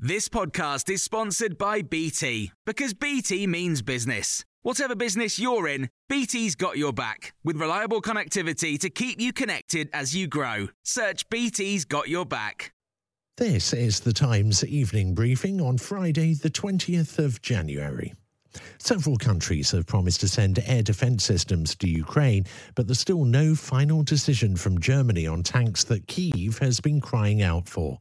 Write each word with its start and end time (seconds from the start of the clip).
This 0.00 0.28
podcast 0.28 0.88
is 0.90 1.02
sponsored 1.02 1.58
by 1.58 1.82
BT 1.82 2.52
because 2.64 2.94
BT 2.94 3.48
means 3.48 3.82
business. 3.82 4.44
Whatever 4.62 4.94
business 4.94 5.40
you're 5.40 5.66
in, 5.66 5.90
BT's 6.08 6.54
got 6.54 6.78
your 6.78 6.92
back 6.92 7.34
with 7.42 7.56
reliable 7.56 8.00
connectivity 8.00 8.78
to 8.78 8.90
keep 8.90 9.20
you 9.20 9.32
connected 9.32 9.90
as 9.92 10.14
you 10.14 10.28
grow. 10.28 10.68
Search 10.84 11.28
BT's 11.30 11.84
got 11.84 12.08
your 12.08 12.24
back. 12.24 12.72
This 13.38 13.72
is 13.72 13.98
the 13.98 14.12
Times 14.12 14.64
evening 14.64 15.16
briefing 15.16 15.60
on 15.60 15.78
Friday, 15.78 16.34
the 16.34 16.50
20th 16.50 17.18
of 17.18 17.42
January. 17.42 18.14
Several 18.78 19.16
countries 19.16 19.70
have 19.72 19.86
promised 19.86 20.20
to 20.20 20.28
send 20.28 20.62
air 20.66 20.82
defence 20.82 21.24
systems 21.24 21.74
to 21.76 21.88
Ukraine, 21.88 22.44
but 22.74 22.86
there's 22.86 23.00
still 23.00 23.24
no 23.24 23.54
final 23.54 24.02
decision 24.02 24.56
from 24.56 24.80
Germany 24.80 25.26
on 25.26 25.42
tanks 25.42 25.84
that 25.84 26.06
Kyiv 26.06 26.58
has 26.58 26.80
been 26.80 27.00
crying 27.00 27.42
out 27.42 27.68
for. 27.68 27.98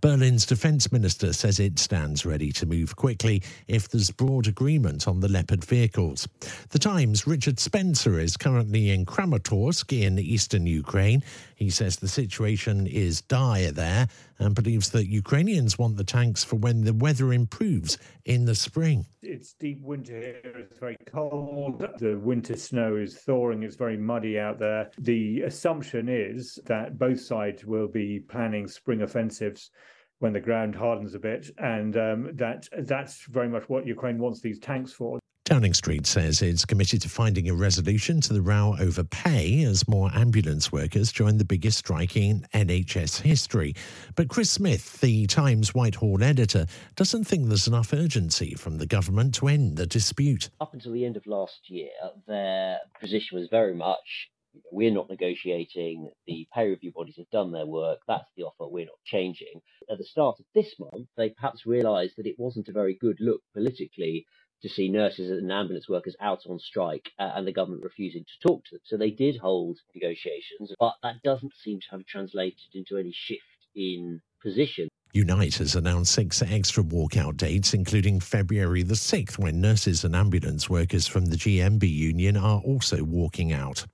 Berlin's 0.00 0.46
defence 0.46 0.90
minister 0.92 1.32
says 1.32 1.60
it 1.60 1.78
stands 1.78 2.26
ready 2.26 2.52
to 2.52 2.66
move 2.66 2.96
quickly 2.96 3.42
if 3.68 3.88
there's 3.88 4.10
broad 4.10 4.46
agreement 4.46 5.08
on 5.08 5.20
the 5.20 5.28
Leopard 5.28 5.64
vehicles. 5.64 6.28
The 6.70 6.78
Times' 6.78 7.26
Richard 7.26 7.58
Spencer 7.58 8.18
is 8.18 8.36
currently 8.36 8.90
in 8.90 9.06
Kramatorsk 9.06 9.92
in 9.92 10.18
eastern 10.18 10.66
Ukraine. 10.66 11.22
He 11.56 11.70
says 11.70 11.96
the 11.96 12.06
situation 12.06 12.86
is 12.86 13.22
dire 13.22 13.72
there 13.72 14.08
and 14.38 14.54
believes 14.54 14.90
that 14.90 15.06
Ukrainians 15.06 15.78
want 15.78 15.96
the 15.96 16.04
tanks 16.04 16.44
for 16.44 16.56
when 16.56 16.84
the 16.84 16.92
weather 16.92 17.32
improves 17.32 17.96
in 18.26 18.44
the 18.44 18.54
spring. 18.54 19.06
It's 19.22 19.54
deep 19.54 19.80
winter 19.80 20.20
here, 20.20 20.52
it's 20.58 20.78
very 20.78 20.98
cold. 21.06 21.84
The 21.98 22.18
winter 22.18 22.56
snow 22.56 22.96
is 22.96 23.16
thawing, 23.16 23.62
it's 23.62 23.74
very 23.74 23.96
muddy 23.96 24.38
out 24.38 24.58
there. 24.58 24.90
The 24.98 25.42
assumption 25.42 26.10
is 26.10 26.58
that 26.66 26.98
both 26.98 27.20
sides 27.20 27.64
will 27.64 27.88
be 27.88 28.20
planning 28.20 28.68
spring 28.68 29.00
offensives 29.00 29.70
when 30.18 30.34
the 30.34 30.40
ground 30.40 30.74
hardens 30.74 31.14
a 31.14 31.18
bit, 31.18 31.50
and 31.58 31.96
um, 31.96 32.30
that 32.34 32.68
that's 32.82 33.24
very 33.26 33.48
much 33.48 33.68
what 33.68 33.86
Ukraine 33.86 34.18
wants 34.18 34.40
these 34.40 34.58
tanks 34.58 34.92
for. 34.92 35.18
Downing 35.46 35.74
Street 35.74 36.08
says 36.08 36.42
it's 36.42 36.64
committed 36.64 37.00
to 37.02 37.08
finding 37.08 37.48
a 37.48 37.54
resolution 37.54 38.20
to 38.22 38.32
the 38.32 38.42
row 38.42 38.74
over 38.80 39.04
pay 39.04 39.62
as 39.62 39.86
more 39.86 40.10
ambulance 40.12 40.72
workers 40.72 41.12
join 41.12 41.38
the 41.38 41.44
biggest 41.44 41.78
strike 41.78 42.16
in 42.16 42.44
NHS 42.52 43.20
history. 43.20 43.72
But 44.16 44.28
Chris 44.28 44.50
Smith, 44.50 45.00
the 45.00 45.28
Times 45.28 45.72
Whitehall 45.72 46.20
editor, 46.24 46.66
doesn't 46.96 47.28
think 47.28 47.46
there's 47.46 47.68
enough 47.68 47.92
urgency 47.92 48.54
from 48.54 48.78
the 48.78 48.88
government 48.88 49.36
to 49.36 49.46
end 49.46 49.76
the 49.76 49.86
dispute. 49.86 50.50
Up 50.60 50.74
until 50.74 50.90
the 50.90 51.04
end 51.04 51.16
of 51.16 51.24
last 51.28 51.70
year, 51.70 51.90
their 52.26 52.78
position 53.00 53.38
was 53.38 53.46
very 53.48 53.76
much 53.76 54.30
we're 54.72 54.90
not 54.90 55.08
negotiating. 55.08 56.10
The 56.26 56.48
pay 56.52 56.70
review 56.70 56.90
bodies 56.90 57.18
have 57.18 57.30
done 57.30 57.52
their 57.52 57.66
work. 57.66 58.00
That's 58.08 58.30
the 58.36 58.44
offer. 58.44 58.66
We're 58.68 58.86
not 58.86 58.98
changing. 59.04 59.60
At 59.90 59.98
the 59.98 60.04
start 60.04 60.40
of 60.40 60.46
this 60.54 60.74
month, 60.80 61.08
they 61.16 61.30
perhaps 61.30 61.66
realised 61.66 62.14
that 62.16 62.26
it 62.26 62.36
wasn't 62.38 62.68
a 62.68 62.72
very 62.72 62.96
good 63.00 63.18
look 63.20 63.42
politically 63.52 64.26
to 64.62 64.68
see 64.68 64.88
nurses 64.88 65.30
and 65.30 65.52
ambulance 65.52 65.88
workers 65.88 66.16
out 66.20 66.40
on 66.48 66.58
strike 66.58 67.10
uh, 67.18 67.32
and 67.34 67.46
the 67.46 67.52
government 67.52 67.84
refusing 67.84 68.24
to 68.24 68.48
talk 68.48 68.64
to 68.64 68.74
them. 68.74 68.80
So 68.84 68.96
they 68.96 69.10
did 69.10 69.36
hold 69.36 69.78
negotiations, 69.94 70.72
but 70.78 70.94
that 71.02 71.22
doesn't 71.22 71.52
seem 71.62 71.80
to 71.80 71.86
have 71.92 72.06
translated 72.06 72.74
into 72.74 72.96
any 72.96 73.12
shift 73.12 73.42
in 73.74 74.20
position. 74.42 74.88
Unite 75.12 75.54
has 75.56 75.74
announced 75.74 76.12
six 76.12 76.42
extra 76.42 76.82
walkout 76.82 77.36
dates, 77.38 77.72
including 77.72 78.20
February 78.20 78.82
the 78.82 78.94
6th, 78.94 79.38
when 79.38 79.60
nurses 79.60 80.04
and 80.04 80.14
ambulance 80.14 80.68
workers 80.68 81.06
from 81.06 81.26
the 81.26 81.36
GMB 81.36 81.90
union 81.90 82.36
are 82.36 82.60
also 82.60 83.02
walking 83.02 83.52
out. 83.52 83.86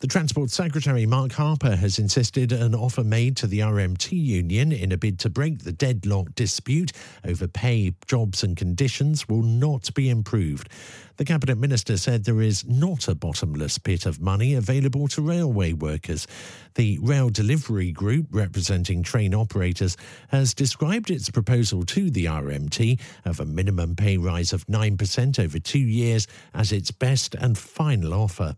The 0.00 0.06
Transport 0.06 0.50
Secretary, 0.50 1.06
Mark 1.06 1.32
Harper, 1.32 1.74
has 1.74 1.98
insisted 1.98 2.52
an 2.52 2.72
offer 2.72 3.02
made 3.02 3.36
to 3.38 3.48
the 3.48 3.58
RMT 3.58 4.12
union 4.12 4.70
in 4.70 4.92
a 4.92 4.96
bid 4.96 5.18
to 5.18 5.28
break 5.28 5.58
the 5.58 5.72
deadlock 5.72 6.36
dispute 6.36 6.92
over 7.24 7.48
pay, 7.48 7.92
jobs, 8.06 8.44
and 8.44 8.56
conditions 8.56 9.28
will 9.28 9.42
not 9.42 9.92
be 9.94 10.08
improved. 10.08 10.68
The 11.16 11.24
Cabinet 11.24 11.58
Minister 11.58 11.96
said 11.96 12.22
there 12.22 12.40
is 12.40 12.64
not 12.64 13.08
a 13.08 13.16
bottomless 13.16 13.76
pit 13.78 14.06
of 14.06 14.20
money 14.20 14.54
available 14.54 15.08
to 15.08 15.20
railway 15.20 15.72
workers. 15.72 16.28
The 16.76 17.00
Rail 17.02 17.28
Delivery 17.28 17.90
Group, 17.90 18.28
representing 18.30 19.02
train 19.02 19.34
operators, 19.34 19.96
has 20.28 20.54
described 20.54 21.10
its 21.10 21.28
proposal 21.28 21.82
to 21.86 22.08
the 22.08 22.26
RMT 22.26 23.00
of 23.24 23.40
a 23.40 23.44
minimum 23.44 23.96
pay 23.96 24.16
rise 24.16 24.52
of 24.52 24.64
9% 24.68 25.40
over 25.40 25.58
two 25.58 25.80
years 25.80 26.28
as 26.54 26.70
its 26.70 26.92
best 26.92 27.34
and 27.34 27.58
final 27.58 28.14
offer. 28.14 28.54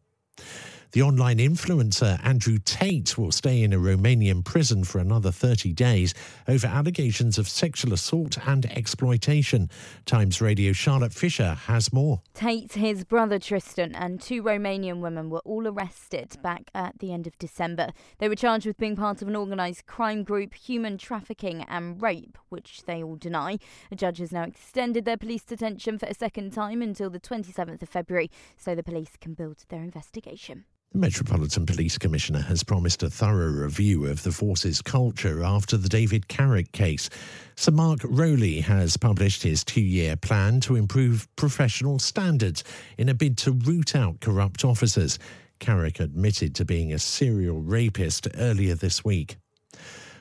The 0.92 1.02
online 1.02 1.38
influencer 1.38 2.18
Andrew 2.24 2.58
Tate 2.58 3.16
will 3.16 3.30
stay 3.30 3.62
in 3.62 3.72
a 3.72 3.78
Romanian 3.78 4.44
prison 4.44 4.82
for 4.82 4.98
another 4.98 5.30
30 5.30 5.72
days 5.72 6.14
over 6.48 6.66
allegations 6.66 7.38
of 7.38 7.48
sexual 7.48 7.92
assault 7.92 8.36
and 8.44 8.66
exploitation. 8.66 9.70
Times 10.04 10.40
Radio 10.40 10.72
Charlotte 10.72 11.12
Fisher 11.12 11.54
has 11.66 11.92
more. 11.92 12.22
Tate, 12.34 12.72
his 12.72 13.04
brother 13.04 13.38
Tristan, 13.38 13.94
and 13.94 14.20
two 14.20 14.42
Romanian 14.42 14.98
women 14.98 15.30
were 15.30 15.42
all 15.44 15.68
arrested 15.68 16.36
back 16.42 16.72
at 16.74 16.98
the 16.98 17.12
end 17.12 17.28
of 17.28 17.38
December. 17.38 17.90
They 18.18 18.28
were 18.28 18.34
charged 18.34 18.66
with 18.66 18.76
being 18.76 18.96
part 18.96 19.22
of 19.22 19.28
an 19.28 19.36
organised 19.36 19.86
crime 19.86 20.24
group, 20.24 20.54
human 20.54 20.98
trafficking, 20.98 21.62
and 21.68 22.02
rape, 22.02 22.36
which 22.48 22.82
they 22.86 23.00
all 23.00 23.14
deny. 23.14 23.58
A 23.92 23.94
judge 23.94 24.18
has 24.18 24.32
now 24.32 24.42
extended 24.42 25.04
their 25.04 25.16
police 25.16 25.44
detention 25.44 25.98
for 25.98 26.06
a 26.06 26.14
second 26.14 26.52
time 26.52 26.82
until 26.82 27.10
the 27.10 27.20
27th 27.20 27.80
of 27.80 27.88
February 27.88 28.28
so 28.56 28.74
the 28.74 28.82
police 28.82 29.16
can 29.20 29.34
build 29.34 29.64
their 29.68 29.84
investigation. 29.84 30.64
The 30.92 30.98
Metropolitan 30.98 31.66
Police 31.66 31.98
Commissioner 31.98 32.40
has 32.40 32.64
promised 32.64 33.04
a 33.04 33.10
thorough 33.10 33.46
review 33.46 34.06
of 34.06 34.24
the 34.24 34.32
force's 34.32 34.82
culture 34.82 35.44
after 35.44 35.76
the 35.76 35.88
David 35.88 36.26
Carrick 36.26 36.72
case. 36.72 37.08
Sir 37.54 37.70
Mark 37.70 38.00
Rowley 38.02 38.58
has 38.58 38.96
published 38.96 39.44
his 39.44 39.62
two 39.62 39.82
year 39.82 40.16
plan 40.16 40.58
to 40.62 40.74
improve 40.74 41.28
professional 41.36 42.00
standards 42.00 42.64
in 42.98 43.08
a 43.08 43.14
bid 43.14 43.38
to 43.38 43.52
root 43.52 43.94
out 43.94 44.18
corrupt 44.18 44.64
officers. 44.64 45.20
Carrick 45.60 46.00
admitted 46.00 46.56
to 46.56 46.64
being 46.64 46.92
a 46.92 46.98
serial 46.98 47.60
rapist 47.60 48.26
earlier 48.36 48.74
this 48.74 49.04
week. 49.04 49.36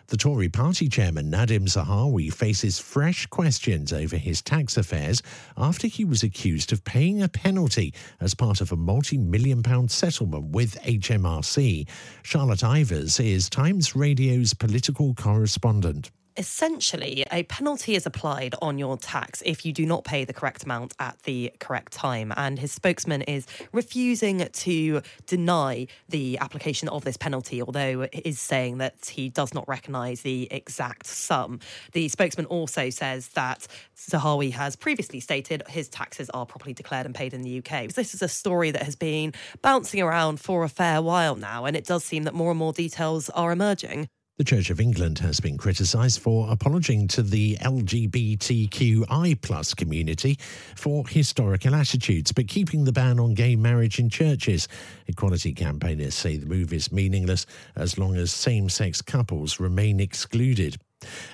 The 0.10 0.18
Tory 0.18 0.50
party 0.50 0.90
chairman 0.90 1.30
Nadim 1.30 1.68
Zahawi 1.68 2.34
faces 2.34 2.80
fresh 2.80 3.28
questions 3.28 3.94
over 3.94 4.18
his 4.18 4.42
tax 4.42 4.76
affairs 4.76 5.22
after 5.56 5.86
he 5.86 6.04
was 6.04 6.24
accused 6.24 6.74
of 6.74 6.84
paying 6.84 7.22
a 7.22 7.30
penalty 7.30 7.94
as 8.20 8.34
part 8.34 8.60
of 8.60 8.72
a 8.72 8.76
multi 8.76 9.20
million 9.20 9.62
pound 9.62 9.92
settlement 9.92 10.46
with 10.46 10.82
HMRC. 10.82 11.88
Charlotte 12.24 12.62
Ivers 12.62 13.24
is 13.24 13.52
Times 13.52 13.96
Radio's 13.96 14.56
political 14.56 15.14
correspondent 15.14 16.10
essentially, 16.40 17.26
a 17.32 17.44
penalty 17.44 17.96
is 17.96 18.06
applied 18.06 18.56
on 18.62 18.80
your 18.80 18.98
tax 18.98 19.44
if 19.46 19.66
you 19.66 19.74
do 19.74 19.86
not 19.86 20.06
pay 20.06 20.24
the 20.24 20.32
correct 20.32 20.64
amount 20.64 20.94
at 20.98 21.22
the 21.24 21.52
correct 21.60 21.92
time. 21.92 22.34
And 22.38 22.58
his 22.58 22.72
spokesman 22.72 23.22
is 23.24 23.46
refusing 23.74 24.48
to 24.48 25.02
deny 25.28 25.88
the 26.08 26.40
application 26.40 26.88
of 26.88 27.04
this 27.04 27.18
penalty, 27.18 27.62
although 27.62 28.08
is 28.14 28.40
saying 28.40 28.78
that 28.78 29.06
he 29.06 29.28
does 29.28 29.54
not 29.54 29.68
recognise 29.68 30.22
the 30.22 30.48
exact 30.50 31.06
sum. 31.06 31.60
The 31.92 32.08
spokesman 32.08 32.46
also 32.46 32.90
says 32.90 33.28
that 33.30 33.68
Zahawi 33.98 34.54
has 34.54 34.78
previously 34.78 35.20
stated 35.20 35.62
his 35.68 35.90
taxes 35.90 36.30
are 36.30 36.46
properly 36.46 36.74
declared 36.74 37.06
and 37.06 37.14
paid 37.14 37.34
in 37.34 37.42
the 37.42 37.58
UK. 37.58 37.90
This 37.90 38.14
is 38.14 38.22
a 38.22 38.30
story 38.30 38.72
that 38.72 38.84
has 38.84 38.96
been 38.96 39.34
bouncing 39.62 40.02
around 40.02 40.40
for 40.40 40.64
a 40.64 40.70
fair 40.70 41.02
while 41.02 41.36
now, 41.36 41.66
and 41.66 41.76
it 41.76 41.86
does 41.86 42.06
seem 42.06 42.24
that 42.24 42.34
more 42.34 42.52
and 42.52 42.60
more 42.60 42.72
details 42.72 43.30
are 43.32 43.52
emerging. 43.52 44.08
The 44.40 44.46
Church 44.46 44.70
of 44.70 44.80
England 44.80 45.20
has 45.20 45.42
been 45.42 45.58
criticised 45.58 46.22
for 46.22 46.50
apologising 46.50 47.10
to 47.10 47.24
the 47.24 47.58
LGBTQI 47.58 49.42
plus 49.42 49.74
community 49.74 50.40
for 50.78 51.06
historical 51.06 51.76
attitudes, 51.76 52.32
but 52.32 52.48
keeping 52.48 52.86
the 52.86 52.94
ban 52.94 53.20
on 53.20 53.34
gay 53.34 53.58
marriage 53.58 54.00
in 54.00 54.10
churches. 54.10 54.70
Equality 55.08 55.54
campaigners 55.54 56.16
say 56.16 56.38
the 56.38 56.46
move 56.46 56.72
is 56.72 56.90
meaningless 56.90 57.46
as 57.76 57.98
long 57.98 58.16
as 58.16 58.32
same 58.32 58.70
sex 58.70 59.02
couples 59.02 59.60
remain 59.60 60.00
excluded. 60.00 60.78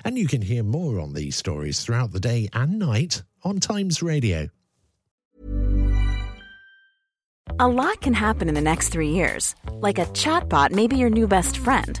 And 0.04 0.18
you 0.18 0.26
can 0.26 0.42
hear 0.42 0.64
more 0.64 0.98
on 0.98 1.12
these 1.12 1.36
stories 1.36 1.84
throughout 1.84 2.10
the 2.10 2.18
day 2.18 2.48
and 2.54 2.76
night 2.76 3.22
on 3.44 3.60
Times 3.60 4.02
Radio. 4.02 4.48
A 7.60 7.68
lot 7.68 8.00
can 8.00 8.14
happen 8.14 8.48
in 8.48 8.56
the 8.56 8.60
next 8.60 8.88
three 8.88 9.10
years. 9.10 9.54
Like 9.70 10.00
a 10.00 10.06
chatbot 10.06 10.72
may 10.72 10.88
be 10.88 10.96
your 10.96 11.08
new 11.08 11.28
best 11.28 11.58
friend 11.58 12.00